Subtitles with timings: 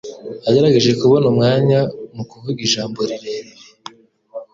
[0.45, 1.79] Yagerageje kubona umwanya
[2.15, 3.63] mukuvuga ijambo rirerire.